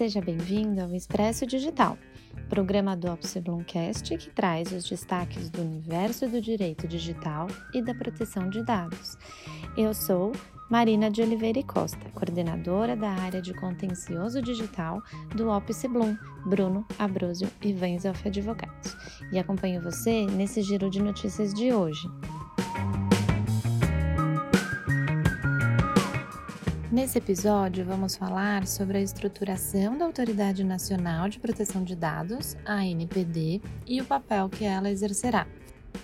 [0.00, 1.98] Seja bem-vindo ao Expresso Digital,
[2.48, 8.48] programa do Opsiblumcast que traz os destaques do universo do direito digital e da proteção
[8.48, 9.18] de dados.
[9.76, 10.32] Eu sou
[10.70, 15.02] Marina de Oliveira e Costa, coordenadora da área de contencioso digital
[15.36, 18.96] do Opus Blum, Bruno Abruzio e Wenzelf Advogados,
[19.30, 22.08] e acompanho você nesse giro de notícias de hoje.
[26.90, 32.78] Nesse episódio, vamos falar sobre a estruturação da Autoridade Nacional de Proteção de Dados, a
[32.78, 35.46] ANPD, e o papel que ela exercerá.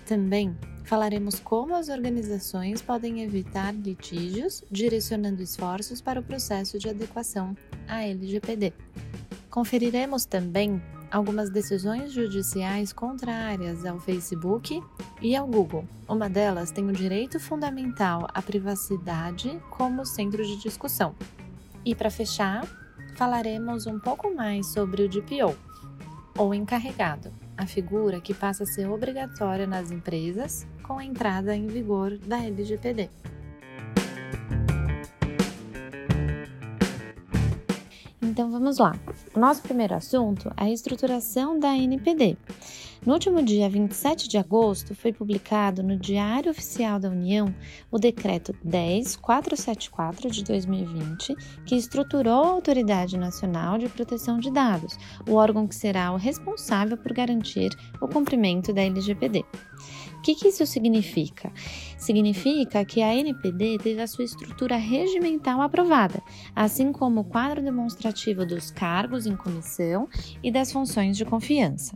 [0.07, 7.57] Também falaremos como as organizações podem evitar litígios, direcionando esforços para o processo de adequação
[7.89, 8.73] à LGPD.
[9.51, 10.81] Conferiremos também
[11.11, 14.83] algumas decisões judiciais contrárias ao Facebook
[15.21, 15.85] e ao Google.
[16.09, 21.15] Uma delas tem o direito fundamental à privacidade como centro de discussão.
[21.85, 22.67] E para fechar,
[23.17, 25.57] falaremos um pouco mais sobre o DPO,
[26.37, 31.67] ou encarregado, a figura que passa a ser obrigatória nas empresas com a entrada em
[31.67, 33.09] vigor da LGPD.
[38.67, 38.97] Vamos lá.
[39.37, 42.37] Nosso primeiro assunto é a estruturação da NPD.
[43.05, 47.55] No último dia 27 de agosto, foi publicado no Diário Oficial da União
[47.93, 55.35] o Decreto 10474 de 2020, que estruturou a Autoridade Nacional de Proteção de Dados, o
[55.35, 57.71] órgão que será o responsável por garantir
[58.01, 59.45] o cumprimento da LGPD.
[60.27, 61.53] Que, que isso significa?
[61.97, 66.21] Significa que a NPD teve a sua estrutura regimental aprovada,
[66.53, 70.09] assim como o quadro demonstrativo dos cargos em comissão
[70.43, 71.95] e das funções de confiança.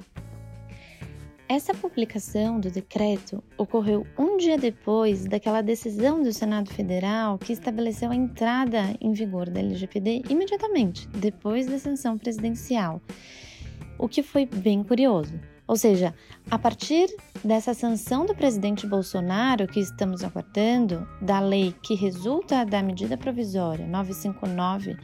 [1.48, 8.12] Essa publicação do decreto ocorreu um dia depois daquela decisão do Senado Federal que estabeleceu
[8.12, 13.02] a entrada em vigor da LGPD imediatamente depois da sanção presidencial,
[13.98, 15.49] o que foi bem curioso.
[15.70, 16.12] Ou seja,
[16.50, 17.06] a partir
[17.44, 23.86] dessa sanção do presidente Bolsonaro que estamos aguardando, da lei que resulta da medida provisória
[23.86, 24.96] 959,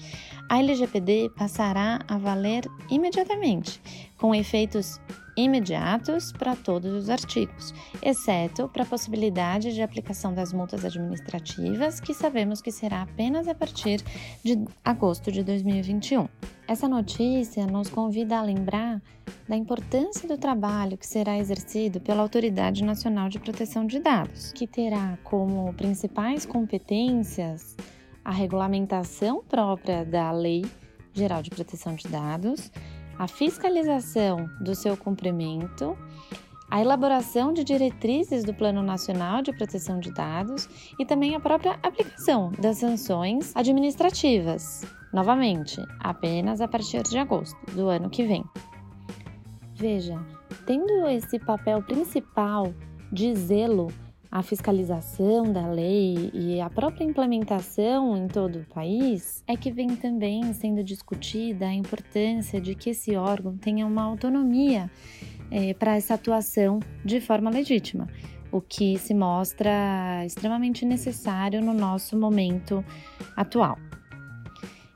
[0.51, 3.81] a LGPD passará a valer imediatamente,
[4.19, 5.01] com efeitos
[5.37, 12.15] imediatos para todos os artigos, exceto para a possibilidade de aplicação das multas administrativas, que
[12.15, 14.03] sabemos que será apenas a partir
[14.43, 16.29] de agosto de 2021.
[16.67, 19.01] Essa notícia nos convida a lembrar
[19.49, 24.67] da importância do trabalho que será exercido pela Autoridade Nacional de Proteção de Dados, que
[24.67, 27.77] terá como principais competências
[28.25, 30.65] a regulamentação própria da Lei
[31.15, 32.73] Geral de Proteção de Dados
[33.19, 35.97] a fiscalização do seu cumprimento,
[36.71, 40.69] a elaboração de diretrizes do Plano Nacional de Proteção de Dados
[40.99, 47.89] e também a própria aplicação das sanções administrativas, novamente, apenas a partir de agosto do
[47.89, 48.45] ano que vem.
[49.75, 50.19] Veja,
[50.67, 52.75] tendo esse papel principal
[53.13, 53.89] de zelo
[54.37, 59.97] a fiscalização da lei e a própria implementação em todo o país, é que vem
[59.97, 64.91] também sendo discutida a importância de que esse órgão tenha uma autonomia
[65.51, 68.09] é, para essa atuação de forma legítima,
[68.53, 72.85] o que se mostra extremamente necessário no nosso momento
[73.35, 73.79] atual.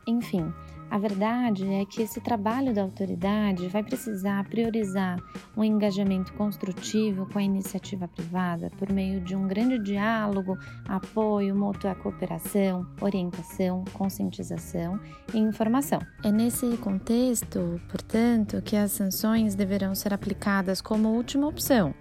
[0.06, 0.52] Enfim,
[0.90, 5.18] a verdade é que esse trabalho da autoridade vai precisar priorizar
[5.56, 10.58] um engajamento construtivo com a iniciativa privada por meio de um grande diálogo,
[10.88, 14.98] apoio, mútua cooperação, orientação, conscientização
[15.32, 16.00] e informação.
[16.24, 21.94] É nesse contexto, portanto, que as sanções deverão ser aplicadas como última opção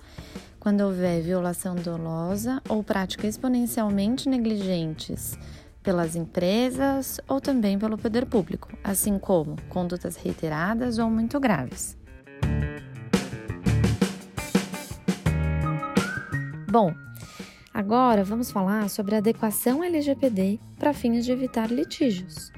[0.60, 5.38] quando houver violação dolosa ou prática exponencialmente negligentes
[5.82, 11.98] pelas empresas ou também pelo poder público, assim como condutas reiteradas ou muito graves.
[16.70, 16.94] Bom,
[17.74, 22.52] agora vamos falar sobre a adequação LGPD para fins de evitar litígios.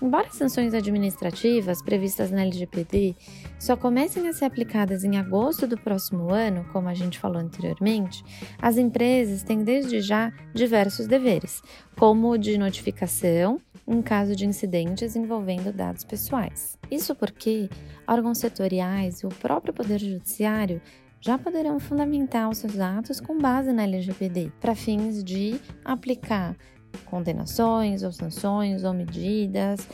[0.00, 3.14] Embora as sanções administrativas previstas na LGPD
[3.62, 8.24] só comecem a ser aplicadas em agosto do próximo ano, como a gente falou anteriormente,
[8.60, 11.62] as empresas têm desde já diversos deveres,
[11.96, 16.76] como o de notificação em caso de incidentes envolvendo dados pessoais.
[16.90, 17.70] Isso porque
[18.04, 20.82] órgãos setoriais e o próprio Poder Judiciário
[21.20, 25.54] já poderão fundamentar os seus atos com base na LGPD, para fins de
[25.84, 26.56] aplicar
[27.04, 29.86] condenações ou sanções ou medidas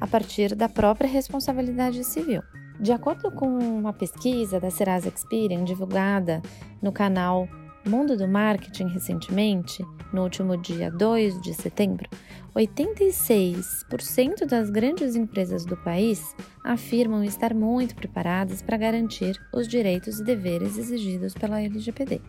[0.00, 2.42] a partir da própria responsabilidade civil.
[2.80, 6.40] De acordo com uma pesquisa da Serasa Experian divulgada
[6.80, 7.48] no canal
[7.84, 12.08] Mundo do Marketing recentemente, no último dia 2 de setembro,
[12.54, 20.24] 86% das grandes empresas do país afirmam estar muito preparadas para garantir os direitos e
[20.24, 22.20] deveres exigidos pela LGPD.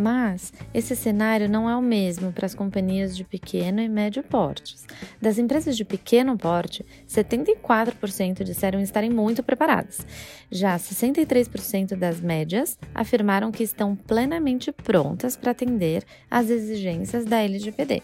[0.00, 4.86] Mas esse cenário não é o mesmo para as companhias de pequeno e médio portes.
[5.20, 10.06] Das empresas de pequeno porte, 74% disseram estarem muito preparadas.
[10.52, 18.00] Já 63% das médias afirmaram que estão plenamente prontas para atender às exigências da LGPD.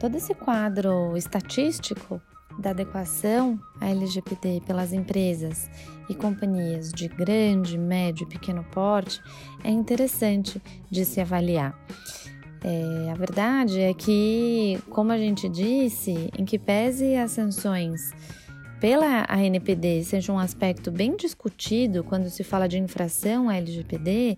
[0.00, 2.20] Todo esse quadro estatístico
[2.58, 5.70] da adequação à LGPD pelas empresas
[6.10, 9.22] e companhias de grande, médio e pequeno porte
[9.62, 10.60] é interessante
[10.90, 11.78] de se avaliar.
[12.62, 18.12] É, a verdade é que, como a gente disse, em que pese as sanções
[18.80, 24.36] pela ANPD seja um aspecto bem discutido quando se fala de infração à LGPD,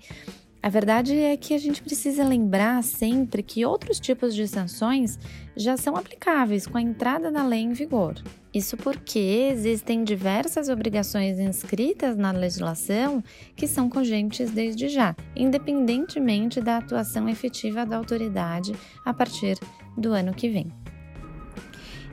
[0.62, 5.19] a verdade é que a gente precisa lembrar sempre que outros tipos de sanções
[5.56, 8.14] já são aplicáveis com a entrada da lei em vigor.
[8.55, 13.25] Isso porque existem diversas obrigações inscritas na legislação
[13.56, 18.73] que são cogentes desde já, independentemente da atuação efetiva da autoridade
[19.05, 19.59] a partir
[19.99, 20.73] do ano que vem.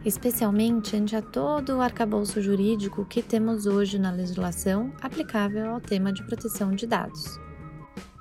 [0.03, 6.11] Especialmente ante a todo o arcabouço jurídico que temos hoje na legislação aplicável ao tema
[6.11, 7.39] de proteção de dados.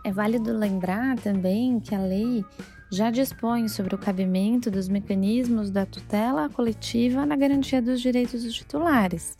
[0.04, 2.44] É válido lembrar também que a lei
[2.90, 8.54] já dispõe sobre o cabimento dos mecanismos da tutela coletiva na garantia dos direitos dos
[8.54, 9.36] titulares,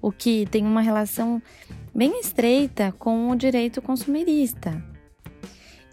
[0.00, 1.42] o que tem uma relação
[1.94, 4.82] bem estreita com o direito consumerista.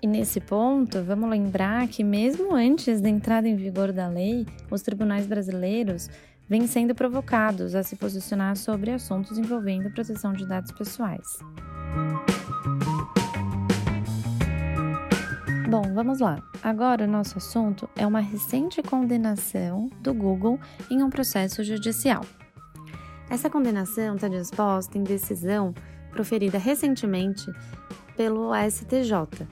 [0.02, 4.82] E nesse ponto, vamos lembrar que, mesmo antes da entrada em vigor da lei, os
[4.82, 6.10] tribunais brasileiros
[6.48, 11.40] vêm sendo provocados a se posicionar sobre assuntos envolvendo proteção de dados pessoais.
[15.74, 16.38] Bom, vamos lá.
[16.62, 22.24] Agora o nosso assunto é uma recente condenação do Google em um processo judicial.
[23.28, 25.74] Essa condenação está disposta em decisão
[26.12, 27.52] proferida recentemente
[28.16, 29.48] pelo STJ,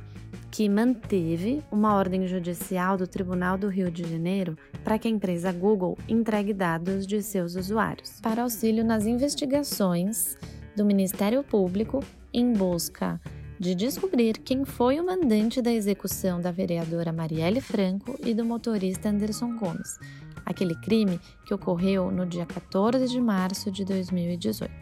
[0.51, 5.51] que manteve uma ordem judicial do Tribunal do Rio de Janeiro para que a empresa
[5.51, 10.37] Google entregue dados de seus usuários para auxílio nas investigações
[10.75, 11.99] do Ministério Público
[12.31, 13.19] em busca
[13.61, 19.09] de descobrir quem foi o mandante da execução da vereadora Marielle Franco e do motorista
[19.09, 19.99] Anderson Gomes,
[20.43, 24.73] aquele crime que ocorreu no dia 14 de março de 2018.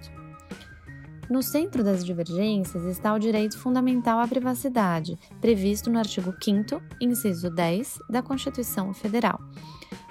[1.30, 7.50] No centro das divergências está o direito fundamental à privacidade, previsto no artigo 5, inciso
[7.50, 9.42] 10 da Constituição Federal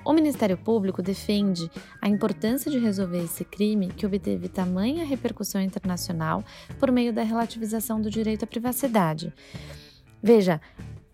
[0.08, 1.70] o Ministério Público defende
[2.00, 6.42] a importância de resolver esse crime que obteve tamanha repercussão internacional
[6.78, 9.30] por meio da relativização do direito à privacidade.
[10.22, 10.62] Veja,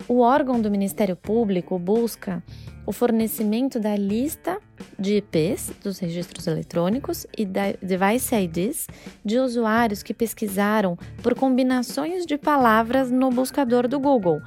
[0.08, 2.42] o órgão do Ministério Público busca
[2.86, 4.60] o fornecimento da lista
[4.98, 8.86] de IPs dos registros eletrônicos e da device IDs
[9.24, 14.40] de usuários que pesquisaram por combinações de palavras no buscador do Google,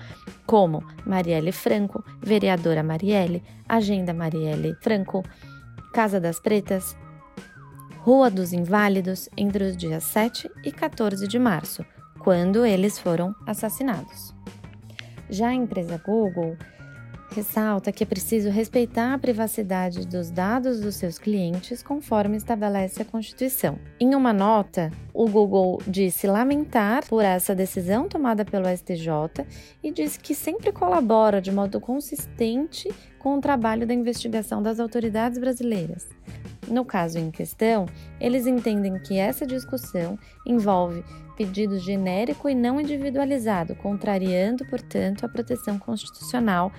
[0.45, 5.23] como Marielle Franco, vereadora Marielle, Agenda Marielle Franco,
[5.91, 6.95] Casa das Pretas,
[8.01, 11.83] Rua dos Inválidos, entre os dias 7 e 14 de março,
[12.19, 14.33] quando eles foram assassinados.
[15.29, 16.57] Já a empresa Google
[17.29, 23.05] ressalta que é preciso respeitar a privacidade dos dados dos seus clientes conforme estabelece a
[23.05, 23.77] Constituição.
[23.99, 29.45] Em uma nota, o Google disse lamentar por essa decisão tomada pelo STJ
[29.83, 35.37] e disse que sempre colabora de modo consistente com o trabalho da investigação das autoridades
[35.37, 36.07] brasileiras.
[36.67, 37.85] No caso em questão,
[38.19, 41.03] eles entendem que essa discussão envolve
[41.37, 46.71] pedido genérico e não individualizado, contrariando, portanto, a proteção constitucional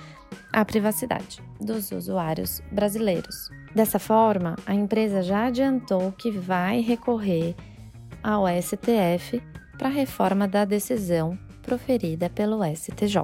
[0.53, 3.49] à privacidade dos usuários brasileiros.
[3.75, 7.55] Dessa forma, a empresa já adiantou que vai recorrer
[8.23, 9.41] ao STF
[9.79, 13.23] para a reforma da decisão proferida pelo STJ.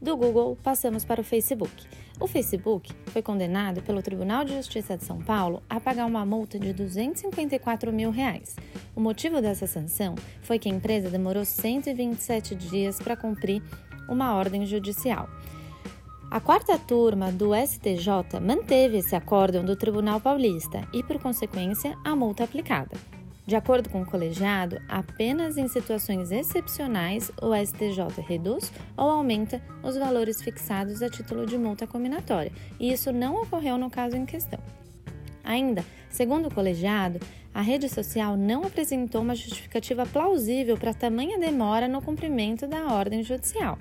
[0.00, 1.84] Do Google, passamos para o Facebook.
[2.18, 6.58] O Facebook foi condenado pelo Tribunal de Justiça de São Paulo a pagar uma multa
[6.58, 8.56] de 254 mil reais.
[8.94, 13.62] O motivo dessa sanção foi que a empresa demorou 127 dias para cumprir
[14.08, 15.28] uma ordem judicial.
[16.30, 22.16] A quarta turma do STJ manteve esse acórdão do Tribunal Paulista e, por consequência, a
[22.16, 22.96] multa aplicada.
[23.46, 29.96] De acordo com o colegiado, apenas em situações excepcionais o STJ reduz ou aumenta os
[29.96, 32.50] valores fixados a título de multa combinatória,
[32.80, 34.58] e isso não ocorreu no caso em questão.
[35.44, 37.20] Ainda, segundo o colegiado,
[37.54, 43.22] a rede social não apresentou uma justificativa plausível para tamanha demora no cumprimento da ordem
[43.22, 43.78] judicial.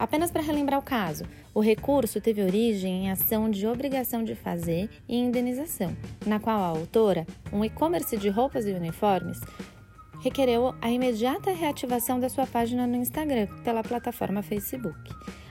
[0.00, 4.88] Apenas para relembrar o caso, o recurso teve origem em ação de obrigação de fazer
[5.06, 9.38] e indenização, na qual a autora, um e-commerce de roupas e uniformes,
[10.22, 14.98] requereu a imediata reativação da sua página no Instagram pela plataforma Facebook.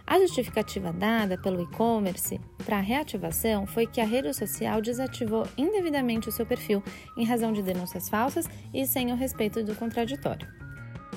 [0.08, 6.28] A justificativa dada pelo e-commerce para a reativação foi que a rede social desativou indevidamente
[6.28, 6.84] o seu perfil
[7.16, 10.48] em razão de denúncias falsas e sem o respeito do contraditório.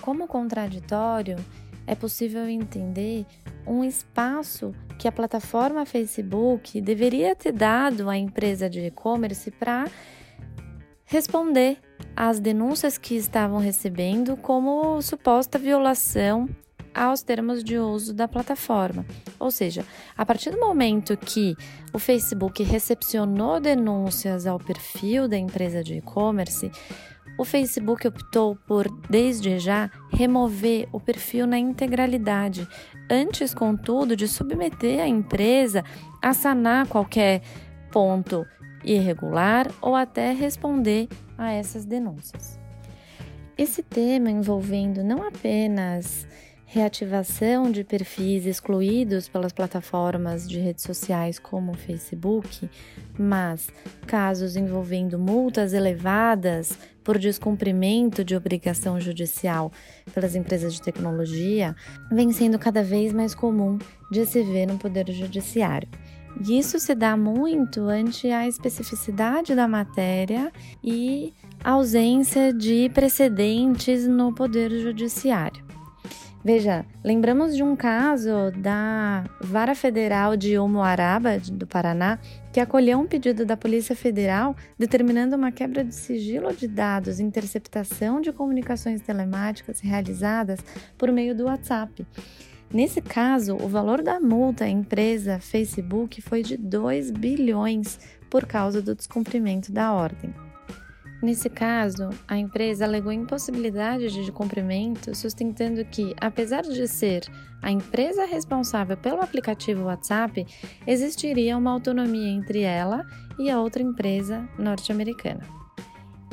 [0.02, 1.36] Como contraditório,
[1.86, 3.26] é possível entender
[3.66, 9.86] um espaço que a plataforma Facebook deveria ter dado à empresa de e-commerce para
[11.04, 11.78] responder
[12.16, 16.48] às denúncias que estavam recebendo como suposta violação
[16.94, 19.04] aos termos de uso da plataforma.
[19.38, 19.84] Ou seja,
[20.16, 21.56] a partir do momento que
[21.92, 26.70] o Facebook recepcionou denúncias ao perfil da empresa de e-commerce,
[27.38, 32.68] o Facebook optou por, desde já, remover o perfil na integralidade,
[33.10, 35.84] antes, contudo, de submeter a empresa
[36.20, 37.42] a sanar qualquer
[37.90, 38.46] ponto
[38.84, 42.58] irregular ou até responder a essas denúncias.
[43.56, 46.26] Esse tema envolvendo não apenas
[46.72, 52.66] reativação de perfis excluídos pelas plataformas de redes sociais como o Facebook,
[53.18, 53.68] mas
[54.06, 59.70] casos envolvendo multas elevadas por descumprimento de obrigação judicial
[60.14, 61.76] pelas empresas de tecnologia,
[62.10, 63.78] vem sendo cada vez mais comum
[64.10, 65.90] de se ver no Poder Judiciário.
[66.40, 70.50] E isso se dá muito ante a especificidade da matéria
[70.82, 75.71] e ausência de precedentes no Poder Judiciário.
[76.44, 82.18] Veja, lembramos de um caso da Vara Federal de Umuaraba, do Paraná,
[82.52, 87.22] que acolheu um pedido da Polícia Federal determinando uma quebra de sigilo de dados e
[87.22, 90.58] interceptação de comunicações telemáticas realizadas
[90.98, 92.04] por meio do WhatsApp.
[92.72, 98.82] Nesse caso, o valor da multa à empresa Facebook foi de 2 bilhões por causa
[98.82, 100.34] do descumprimento da ordem.
[101.22, 107.22] Nesse caso, a empresa alegou impossibilidade de cumprimento, sustentando que, apesar de ser
[107.62, 110.44] a empresa responsável pelo aplicativo WhatsApp,
[110.84, 113.06] existiria uma autonomia entre ela
[113.38, 115.46] e a outra empresa norte-americana.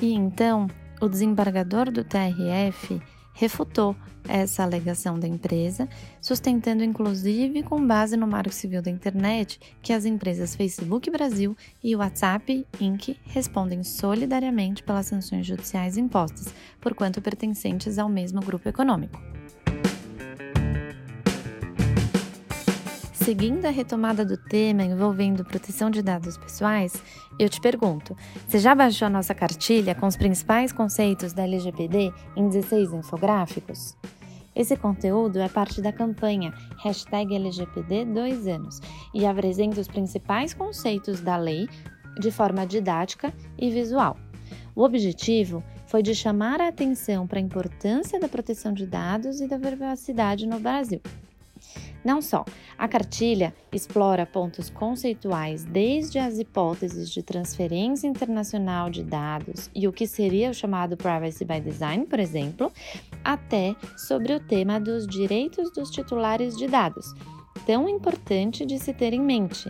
[0.01, 0.65] E então,
[0.99, 2.99] o desembargador do TRF
[3.39, 3.95] refutou
[4.27, 5.87] essa alegação da empresa,
[6.21, 11.95] sustentando inclusive com base no Marco Civil da Internet que as empresas Facebook Brasil e
[11.95, 13.17] WhatsApp Inc.
[13.23, 19.38] respondem solidariamente pelas sanções judiciais impostas, porquanto pertencentes ao mesmo grupo econômico.
[23.29, 26.99] Seguindo a retomada do tema envolvendo proteção de dados pessoais,
[27.37, 28.17] eu te pergunto:
[28.47, 33.95] você já baixou a nossa cartilha com os principais conceitos da LGPD em 16 infográficos?
[34.55, 36.51] Esse conteúdo é parte da campanha
[36.83, 38.81] LGPD 2 anos
[39.13, 41.69] e apresenta os principais conceitos da lei
[42.19, 44.17] de forma didática e visual.
[44.75, 49.47] O objetivo foi de chamar a atenção para a importância da proteção de dados e
[49.47, 50.99] da privacidade no Brasil.
[52.03, 52.45] Não só,
[52.77, 59.91] a cartilha explora pontos conceituais desde as hipóteses de transferência internacional de dados e o
[59.91, 62.71] que seria o chamado Privacy by Design, por exemplo,
[63.23, 67.13] até sobre o tema dos direitos dos titulares de dados,
[67.65, 69.69] tão importante de se ter em mente.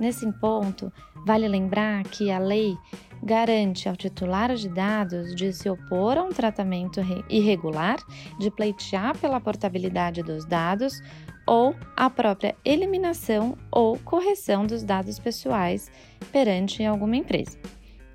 [0.00, 0.92] Nesse ponto,
[1.26, 2.76] vale lembrar que a lei
[3.22, 7.96] garante ao titular de dados de se opor a um tratamento irregular,
[8.38, 11.02] de pleitear pela portabilidade dos dados
[11.46, 15.90] ou a própria eliminação ou correção dos dados pessoais
[16.30, 17.58] perante alguma empresa.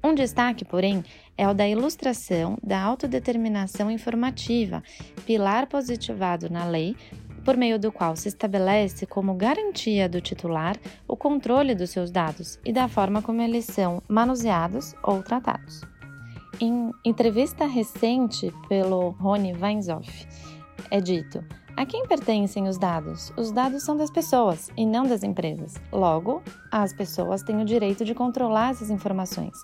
[0.04, 1.02] Um destaque, porém,
[1.38, 4.84] é o da ilustração da autodeterminação informativa,
[5.26, 6.96] pilar positivado na lei,
[7.44, 12.60] por meio do qual se estabelece como garantia do titular o controle dos seus dados
[12.66, 15.82] e da forma como eles são manuseados ou tratados.
[16.60, 20.28] Em entrevista recente pelo Rony Weinzoff,
[20.90, 21.44] é dito:
[21.76, 23.34] a quem pertencem os dados?
[23.36, 25.76] Os dados são das pessoas e não das empresas.
[25.92, 29.58] Logo, as pessoas têm o direito de controlar essas informações.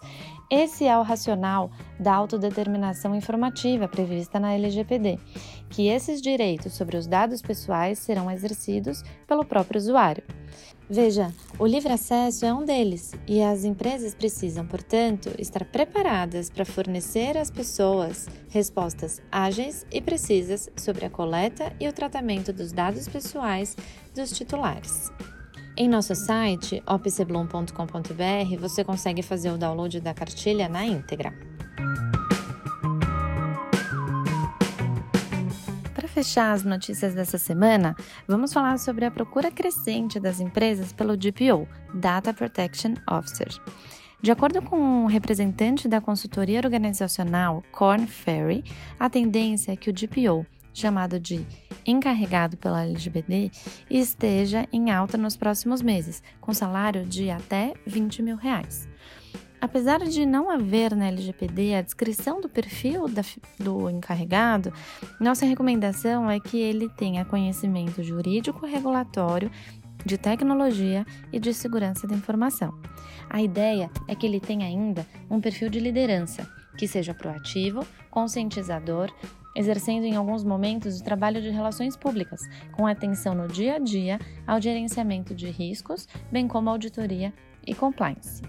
[0.50, 5.20] Esse é o racional da autodeterminação informativa prevista na LGPD,
[5.70, 10.24] que esses direitos sobre os dados pessoais serão exercidos pelo próprio usuário.
[10.92, 16.66] Veja, o livre acesso é um deles e as empresas precisam, portanto, estar preparadas para
[16.66, 23.08] fornecer às pessoas respostas ágeis e precisas sobre a coleta e o tratamento dos dados
[23.08, 23.78] pessoais
[24.16, 25.12] dos titulares.
[25.78, 31.59] Em nosso site, opcblum.com.br, você consegue fazer o download da cartilha na íntegra.
[36.20, 37.96] Fechar as notícias dessa semana,
[38.28, 43.48] vamos falar sobre a procura crescente das empresas pelo DPO, Data Protection Officer.
[44.22, 48.66] De acordo com um representante da consultoria organizacional Corn Ferry,
[49.00, 51.48] a tendência é que o DPO, chamado de
[51.86, 53.50] encarregado pela LGBD,
[53.90, 58.89] esteja em alta nos próximos meses, com salário de até 20 mil reais.
[59.62, 63.22] Apesar de não haver na LGPD a descrição do perfil da,
[63.60, 64.72] do encarregado,
[65.20, 69.52] nossa recomendação é que ele tenha conhecimento jurídico regulatório,
[70.06, 72.80] de tecnologia e de segurança da informação.
[73.30, 76.48] A ideia é que ele tenha ainda um perfil de liderança,
[76.78, 79.14] que seja proativo, conscientizador,
[79.56, 82.40] exercendo em alguns momentos o trabalho de relações públicas,
[82.72, 87.34] com atenção no dia a dia ao gerenciamento de riscos, bem como auditoria
[87.68, 88.42] e compliance.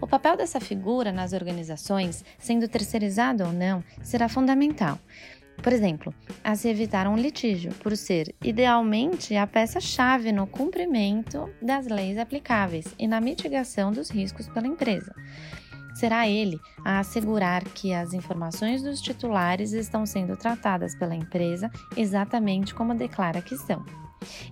[0.00, 4.98] O papel dessa figura nas organizações, sendo terceirizado ou não, será fundamental.
[5.62, 6.12] Por exemplo,
[6.42, 12.86] a se evitar um litígio, por ser, idealmente, a peça-chave no cumprimento das leis aplicáveis
[12.98, 15.14] e na mitigação dos riscos pela empresa.
[15.94, 22.74] Será ele a assegurar que as informações dos titulares estão sendo tratadas pela empresa exatamente
[22.74, 24.03] como declara que são.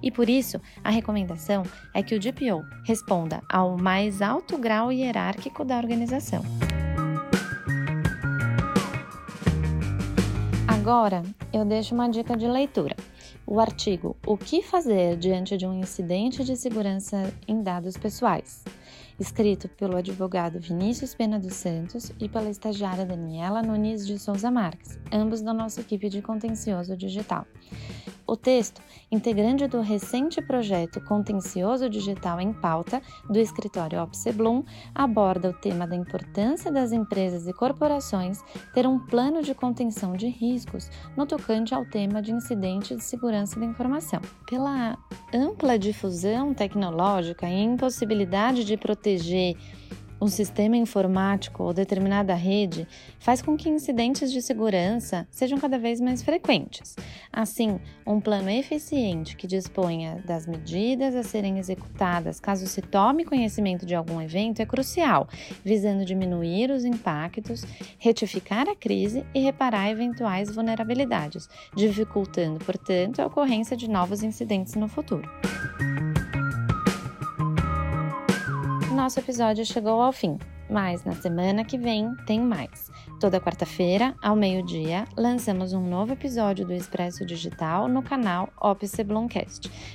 [0.02, 1.62] E por isso, a recomendação
[1.94, 6.42] é que o DPO responda ao mais alto grau hierárquico da organização.
[10.66, 12.96] Agora, eu deixo uma dica de leitura.
[13.46, 18.64] O artigo O que fazer diante de um incidente de segurança em dados pessoais,
[19.18, 24.98] escrito pelo advogado Vinícius Pena dos Santos e pela estagiária Daniela Nunes de Souza Marques,
[25.12, 27.46] ambos da nossa equipe de contencioso digital.
[28.32, 35.52] O texto, integrante do recente projeto Contencioso Digital em Pauta do escritório Opseblum, aborda o
[35.52, 41.26] tema da importância das empresas e corporações ter um plano de contenção de riscos no
[41.26, 44.22] tocante ao tema de incidente de segurança da informação.
[44.48, 44.96] Pela
[45.34, 49.58] ampla difusão tecnológica e impossibilidade de proteger
[50.22, 52.86] um sistema informático ou determinada rede
[53.18, 56.94] faz com que incidentes de segurança sejam cada vez mais frequentes.
[57.32, 63.84] Assim, um plano eficiente que disponha das medidas a serem executadas caso se tome conhecimento
[63.84, 65.28] de algum evento é crucial,
[65.64, 67.64] visando diminuir os impactos,
[67.98, 74.86] retificar a crise e reparar eventuais vulnerabilidades, dificultando, portanto, a ocorrência de novos incidentes no
[74.86, 75.28] futuro.
[79.02, 80.38] Nosso episódio chegou ao fim,
[80.70, 82.88] mas na semana que vem tem mais.
[83.18, 89.04] Toda quarta-feira, ao meio-dia, lançamos um novo episódio do Expresso Digital no canal Opse.